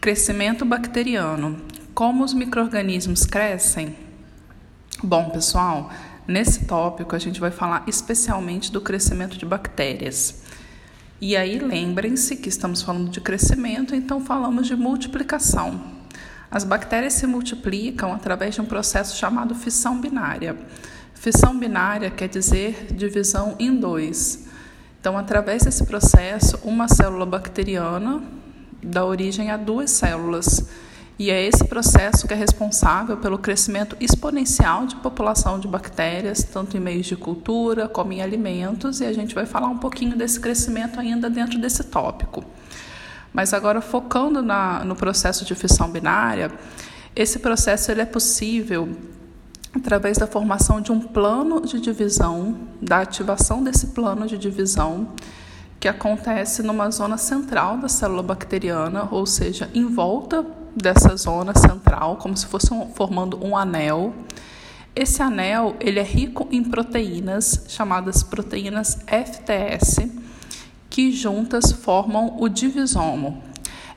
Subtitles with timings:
[0.00, 1.60] Crescimento bacteriano.
[1.92, 3.94] Como os microrganismos crescem?
[5.02, 5.92] Bom, pessoal,
[6.26, 10.42] nesse tópico a gente vai falar especialmente do crescimento de bactérias.
[11.20, 15.78] E aí lembrem-se que estamos falando de crescimento, então falamos de multiplicação.
[16.50, 20.56] As bactérias se multiplicam através de um processo chamado fissão binária.
[21.12, 24.48] Fissão binária quer dizer divisão em dois.
[24.98, 28.39] Então, através desse processo, uma célula bacteriana
[28.82, 30.68] dá origem a duas células.
[31.18, 36.78] E é esse processo que é responsável pelo crescimento exponencial de população de bactérias, tanto
[36.78, 40.40] em meios de cultura como em alimentos, e a gente vai falar um pouquinho desse
[40.40, 42.42] crescimento ainda dentro desse tópico.
[43.34, 46.50] Mas agora focando na, no processo de fissão binária,
[47.14, 48.88] esse processo ele é possível
[49.74, 55.12] através da formação de um plano de divisão, da ativação desse plano de divisão
[55.80, 62.16] que acontece numa zona central da célula bacteriana, ou seja, em volta dessa zona central,
[62.16, 64.12] como se fosse um, formando um anel.
[64.94, 70.06] Esse anel ele é rico em proteínas chamadas proteínas FTS,
[70.90, 73.42] que juntas formam o divisomo.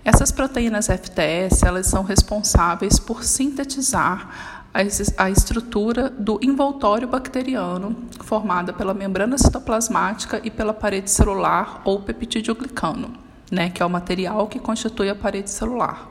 [0.05, 8.93] Essas proteínas FTS elas são responsáveis por sintetizar a estrutura do envoltório bacteriano, formada pela
[8.93, 13.13] membrana citoplasmática e pela parede celular ou peptidoglicano,
[13.51, 16.09] né, que é o material que constitui a parede celular.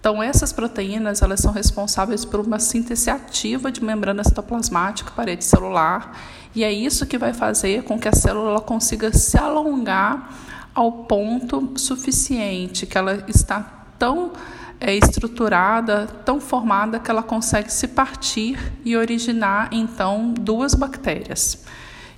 [0.00, 6.18] Então, essas proteínas elas são responsáveis por uma síntese ativa de membrana citoplasmática parede celular,
[6.52, 10.30] e é isso que vai fazer com que a célula consiga se alongar
[10.74, 14.32] ao ponto suficiente que ela está tão
[14.80, 21.64] é estruturada, tão formada que ela consegue se partir e originar então duas bactérias.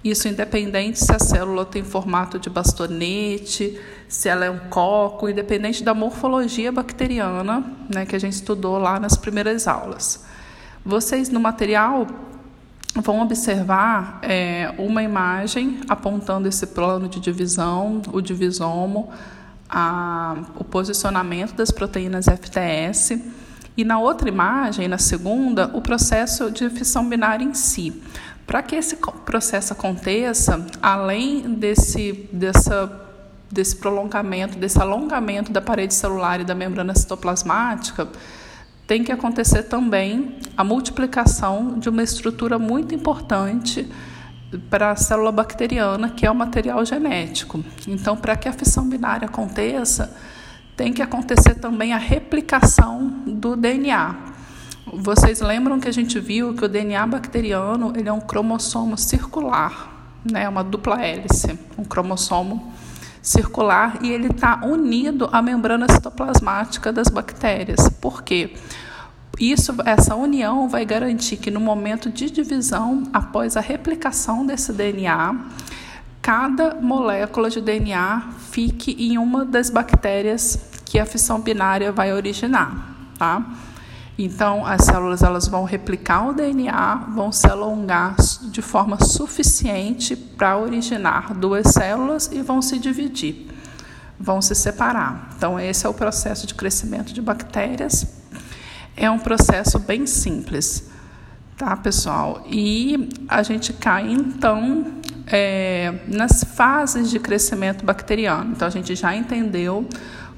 [0.02, 5.82] Isso independente se a célula tem formato de bastonete, se ela é um coco, independente
[5.82, 10.24] da morfologia bacteriana, né, que a gente estudou lá nas primeiras aulas.
[10.84, 12.06] Vocês no material
[12.94, 19.10] vão observar é, uma imagem apontando esse plano de divisão, o divisomo,
[19.68, 23.20] a, o posicionamento das proteínas FTS.
[23.76, 28.02] E na outra imagem, na segunda, o processo de fissão binária em si.
[28.46, 32.90] Para que esse processo aconteça, além desse, dessa,
[33.50, 38.08] desse prolongamento, desse alongamento da parede celular e da membrana citoplasmática,
[38.86, 43.90] tem que acontecer também a multiplicação de uma estrutura muito importante
[44.58, 47.64] para a célula bacteriana, que é o material genético.
[47.86, 50.16] Então, para que a fissão binária aconteça,
[50.76, 54.14] tem que acontecer também a replicação do DNA.
[54.92, 60.20] Vocês lembram que a gente viu que o DNA bacteriano ele é um cromossomo circular,
[60.30, 60.48] né?
[60.48, 62.72] uma dupla hélice, um cromossomo
[63.20, 67.88] circular, e ele está unido à membrana citoplasmática das bactérias.
[68.00, 68.54] Por quê?
[69.38, 75.36] Isso, essa união vai garantir que no momento de divisão, após a replicação desse DNA,
[76.22, 82.96] cada molécula de DNA fique em uma das bactérias que a fissão binária vai originar,
[83.18, 83.44] tá?
[84.18, 88.16] Então, as células elas vão replicar o DNA, vão se alongar
[88.50, 93.50] de forma suficiente para originar duas células e vão se dividir,
[94.18, 95.28] vão se separar.
[95.36, 98.15] Então, esse é o processo de crescimento de bactérias
[98.96, 100.88] é um processo bem simples,
[101.56, 102.42] tá, pessoal?
[102.48, 104.86] E a gente cai, então,
[105.26, 108.52] é, nas fases de crescimento bacteriano.
[108.52, 109.86] Então, a gente já entendeu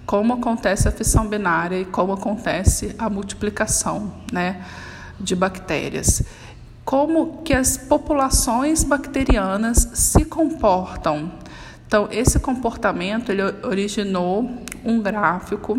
[0.05, 4.65] como acontece a fissão binária e como acontece a multiplicação né,
[5.21, 6.23] de bactérias.
[6.85, 11.31] Como que as populações bacterianas se comportam.
[11.87, 14.51] Então, esse comportamento ele originou
[14.85, 15.79] um gráfico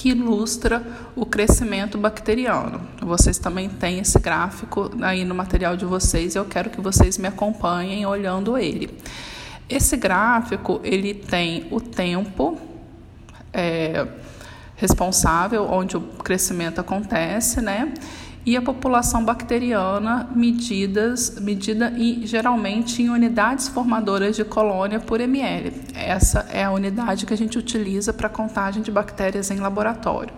[0.00, 0.82] que ilustra
[1.14, 2.80] o crescimento bacteriano.
[3.02, 7.28] Vocês também têm esse gráfico aí no material de vocês eu quero que vocês me
[7.28, 8.96] acompanhem olhando ele.
[9.68, 12.58] Esse gráfico ele tem o tempo
[13.52, 14.08] é,
[14.74, 17.92] responsável onde o crescimento acontece, né?
[18.44, 25.72] E a população bacteriana medidas, medida e geralmente em unidades formadoras de colônia por ml.
[25.94, 30.32] Essa é a unidade que a gente utiliza para contagem de bactérias em laboratório.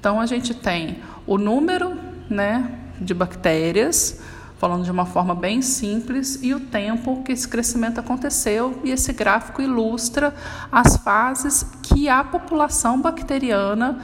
[0.00, 1.94] Então a gente tem o número,
[2.30, 4.20] né, de bactérias,
[4.58, 9.12] falando de uma forma bem simples, e o tempo que esse crescimento aconteceu, e esse
[9.12, 10.34] gráfico ilustra
[10.72, 13.98] as fases que a população bacteriana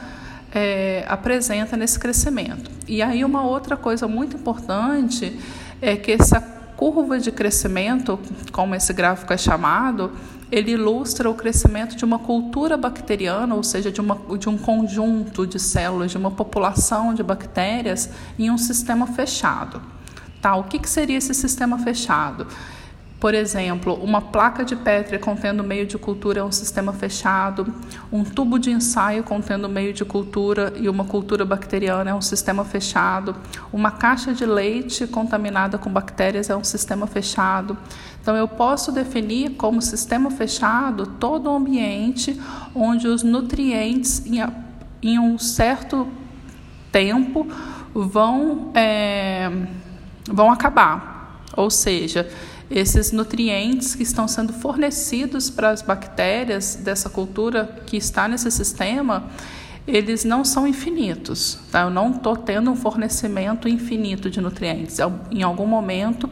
[0.53, 2.69] é, apresenta nesse crescimento.
[2.87, 5.39] E aí uma outra coisa muito importante
[5.81, 6.39] é que essa
[6.77, 8.19] curva de crescimento,
[8.51, 10.11] como esse gráfico é chamado,
[10.51, 15.47] ele ilustra o crescimento de uma cultura bacteriana, ou seja, de, uma, de um conjunto
[15.47, 19.81] de células, de uma população de bactérias em um sistema fechado.
[20.41, 20.55] Tá?
[20.55, 22.45] O que, que seria esse sistema fechado?
[23.23, 27.73] Por exemplo, uma placa de Petri contendo meio de cultura é um sistema fechado,
[28.11, 32.65] um tubo de ensaio contendo meio de cultura e uma cultura bacteriana é um sistema
[32.65, 33.33] fechado,
[33.71, 37.77] uma caixa de leite contaminada com bactérias é um sistema fechado.
[38.21, 42.37] Então, eu posso definir como sistema fechado todo o ambiente
[42.75, 44.21] onde os nutrientes,
[45.01, 46.09] em, um certo
[46.91, 47.47] tempo,
[47.93, 49.49] vão, é,
[50.29, 51.13] vão acabar.
[51.55, 52.27] Ou seja,
[52.69, 59.25] esses nutrientes que estão sendo fornecidos para as bactérias dessa cultura que está nesse sistema,
[59.87, 61.59] eles não são infinitos.
[61.71, 61.81] Tá?
[61.81, 64.97] Eu não estou tendo um fornecimento infinito de nutrientes.
[65.31, 66.29] Em algum momento,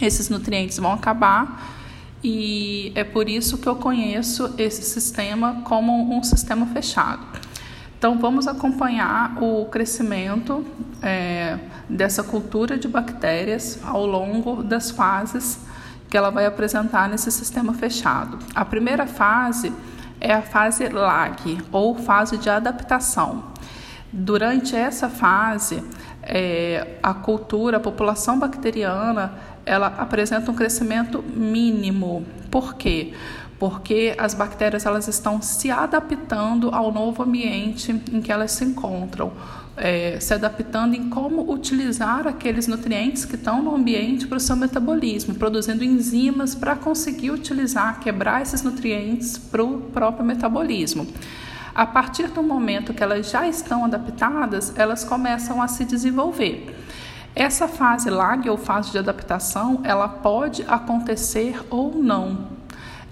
[0.00, 1.78] esses nutrientes vão acabar
[2.22, 7.24] e é por isso que eu conheço esse sistema como um sistema fechado.
[7.98, 10.64] Então, vamos acompanhar o crescimento
[11.02, 11.58] é,
[11.90, 15.58] dessa cultura de bactérias ao longo das fases
[16.08, 18.38] que ela vai apresentar nesse sistema fechado.
[18.54, 19.72] A primeira fase
[20.20, 23.44] é a fase lag, ou fase de adaptação.
[24.12, 25.82] Durante essa fase,
[26.22, 29.32] é, a cultura, a população bacteriana,
[29.64, 32.26] ela apresenta um crescimento mínimo.
[32.50, 33.14] Por quê?
[33.60, 39.30] porque as bactérias elas estão se adaptando ao novo ambiente em que elas se encontram,
[39.76, 44.56] é, se adaptando em como utilizar aqueles nutrientes que estão no ambiente para o seu
[44.56, 51.06] metabolismo, produzindo enzimas para conseguir utilizar, quebrar esses nutrientes para o próprio metabolismo.
[51.74, 56.76] A partir do momento que elas já estão adaptadas, elas começam a se desenvolver.
[57.34, 62.60] Essa fase lag ou fase de adaptação, ela pode acontecer ou não,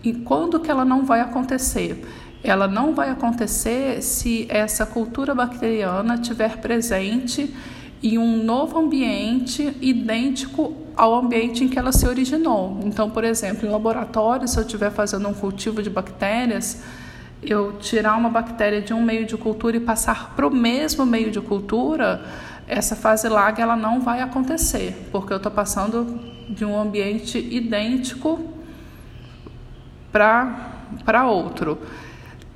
[0.03, 2.05] e quando que ela não vai acontecer?
[2.43, 7.55] Ela não vai acontecer se essa cultura bacteriana estiver presente
[8.03, 12.79] em um novo ambiente idêntico ao ambiente em que ela se originou.
[12.85, 16.83] Então, por exemplo, em laboratório, se eu estiver fazendo um cultivo de bactérias,
[17.43, 21.31] eu tirar uma bactéria de um meio de cultura e passar para o mesmo meio
[21.31, 22.23] de cultura,
[22.67, 28.41] essa fase lag ela não vai acontecer, porque eu estou passando de um ambiente idêntico
[30.13, 31.79] para outro.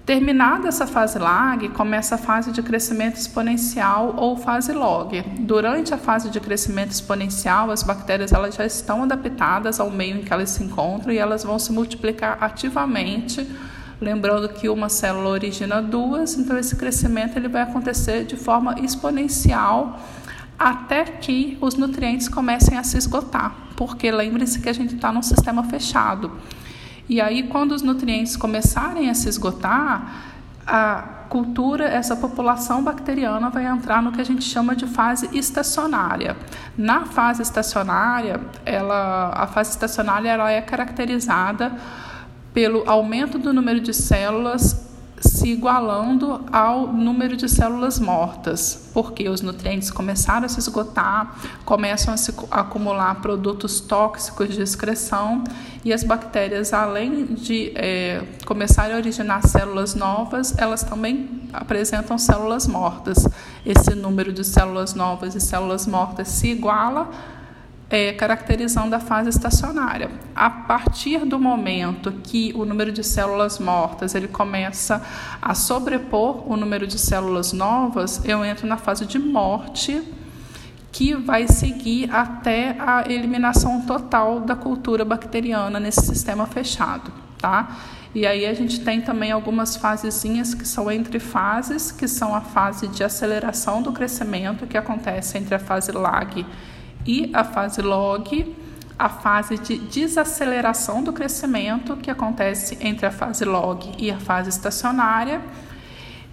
[0.05, 5.23] Terminada essa fase lag, começa a fase de crescimento exponencial ou fase log.
[5.39, 10.23] Durante a fase de crescimento exponencial, as bactérias elas já estão adaptadas ao meio em
[10.23, 13.49] que elas se encontram e elas vão se multiplicar ativamente.
[14.01, 20.01] Lembrando que uma célula origina duas, então esse crescimento ele vai acontecer de forma exponencial
[20.59, 25.23] até que os nutrientes comecem a se esgotar, porque lembre-se que a gente está num
[25.23, 26.33] sistema fechado.
[27.09, 30.33] E aí, quando os nutrientes começarem a se esgotar,
[30.67, 36.37] a cultura, essa população bacteriana vai entrar no que a gente chama de fase estacionária.
[36.77, 41.73] Na fase estacionária, ela, a fase estacionária ela é caracterizada
[42.53, 44.82] pelo aumento do número de células
[45.43, 52.15] se igualando ao número de células mortas, porque os nutrientes começaram a se esgotar, começam
[52.15, 55.43] a se acumular produtos tóxicos de excreção
[55.85, 62.69] e as bactérias, além de é, começarem a originar células novas, elas também apresentam células
[62.69, 63.27] mortas.
[63.67, 67.11] Esse número de células novas e células mortas se iguala
[67.93, 70.11] é, caracterizando a fase estacionária.
[70.35, 75.05] A partir do momento que o número de células mortas ele começa
[75.43, 80.03] a sobrepor o número de células novas, eu entro na fase de morte,
[80.91, 87.77] que vai seguir até a eliminação total da cultura bacteriana nesse sistema fechado, tá?
[88.15, 92.41] E aí a gente tem também algumas fasezinhas que são entre fases, que são a
[92.41, 96.45] fase de aceleração do crescimento, que acontece entre a fase lag
[97.07, 98.57] e a fase log,
[98.99, 104.51] a fase de desaceleração do crescimento, que acontece entre a fase log e a fase
[104.51, 105.41] estacionária,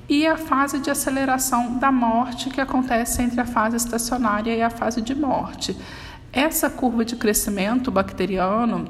[0.08, 4.70] e a fase de aceleração da morte, que acontece entre a fase estacionária e a
[4.70, 5.78] fase de morte.
[6.34, 8.88] Essa curva de crescimento bacteriano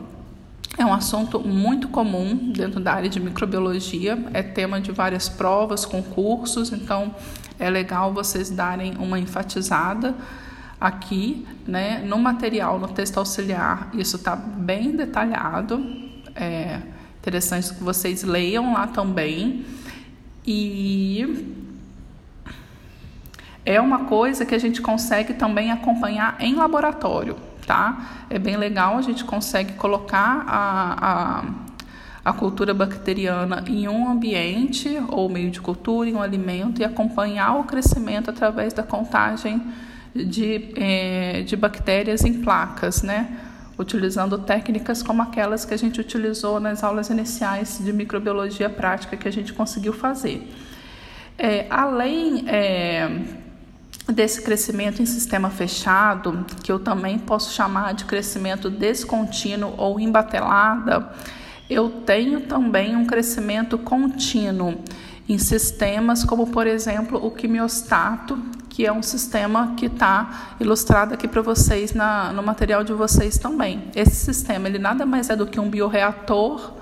[0.77, 5.86] é um assunto muito comum dentro da área de microbiologia, é tema de várias provas,
[5.86, 7.13] concursos, então
[7.59, 10.15] é legal vocês darem uma enfatizada
[10.79, 15.83] Aqui, né, no material, no texto auxiliar, isso está bem detalhado.
[16.36, 16.81] É
[17.19, 19.65] interessante que vocês leiam lá também.
[20.45, 21.55] E
[23.65, 27.36] é uma coisa que a gente consegue também acompanhar em laboratório,
[27.67, 28.25] tá?
[28.29, 31.69] É bem legal, a gente consegue colocar a, a
[32.24, 37.55] a cultura bacteriana em um ambiente ou meio de cultura, em um alimento, e acompanhar
[37.59, 39.62] o crescimento através da contagem
[40.15, 43.45] de, eh, de bactérias em placas, né?
[43.79, 49.25] utilizando técnicas como aquelas que a gente utilizou nas aulas iniciais de microbiologia prática que
[49.25, 50.45] a gente conseguiu fazer.
[51.37, 53.09] É, além é,
[54.09, 61.09] desse crescimento em sistema fechado, que eu também posso chamar de crescimento descontínuo ou embatelada,
[61.69, 64.83] eu tenho também um crescimento contínuo
[65.29, 68.37] em sistemas como, por exemplo, o quimiostato,
[68.69, 73.38] que é um sistema que está ilustrado aqui para vocês na, no material de vocês
[73.38, 73.83] também.
[73.95, 76.78] Esse sistema ele nada mais é do que um bioreator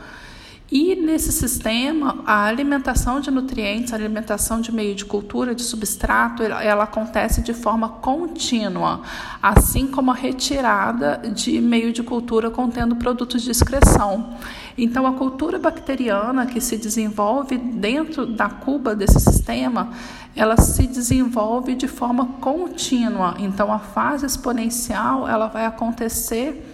[0.69, 6.43] e nesse sistema, a alimentação de nutrientes, a alimentação de meio de cultura, de substrato,
[6.43, 9.01] ela acontece de forma contínua,
[9.41, 14.35] assim como a retirada de meio de cultura contendo produtos de excreção.
[14.77, 19.91] Então, a cultura bacteriana que se desenvolve dentro da cuba desse sistema,
[20.35, 23.35] ela se desenvolve de forma contínua.
[23.39, 26.73] Então, a fase exponencial ela vai acontecer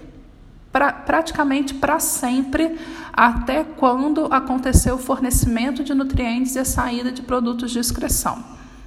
[0.73, 2.77] pra, praticamente para sempre,
[3.13, 8.43] até quando acontecer o fornecimento de nutrientes e a saída de produtos de excreção.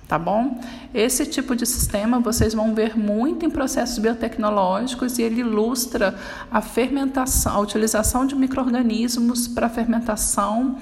[0.09, 0.61] Tá bom?
[0.95, 6.17] Esse tipo de sistema vocês vão ver muito em processos biotecnológicos e ele ilustra
[6.51, 10.79] a fermentação, a utilização de micro-organismos para fermentação,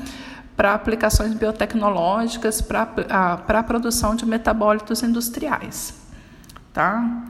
[0.55, 2.83] para aplicações biotecnológicas, para
[3.49, 5.95] a produção de metabólitos industriais.
[6.73, 7.25] Tá?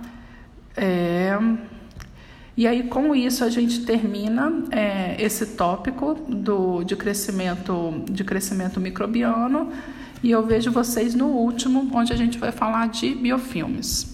[0.76, 1.38] É...
[2.56, 8.80] E aí, com isso, a gente termina é, esse tópico do, de, crescimento, de crescimento
[8.80, 9.72] microbiano
[10.22, 14.13] e eu vejo vocês no último, onde a gente vai falar de biofilmes.